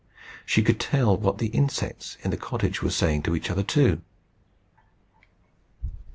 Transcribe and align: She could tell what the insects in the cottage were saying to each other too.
She 0.47 0.63
could 0.63 0.79
tell 0.79 1.15
what 1.15 1.37
the 1.37 1.49
insects 1.49 2.17
in 2.23 2.31
the 2.31 2.35
cottage 2.37 2.81
were 2.81 2.89
saying 2.89 3.21
to 3.21 3.35
each 3.35 3.51
other 3.51 3.61
too. 3.61 4.01